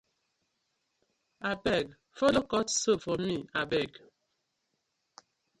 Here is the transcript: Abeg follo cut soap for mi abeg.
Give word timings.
Abeg 1.49 1.85
follo 2.17 2.41
cut 2.51 2.67
soap 2.79 2.99
for 3.03 3.17
mi 3.27 3.37
abeg. 3.61 3.91